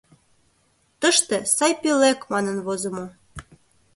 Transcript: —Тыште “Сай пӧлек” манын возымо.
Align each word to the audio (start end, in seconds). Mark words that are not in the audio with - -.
—Тыште 0.99 1.37
“Сай 1.55 1.73
пӧлек” 1.81 2.19
манын 2.31 2.57
возымо. 2.65 3.05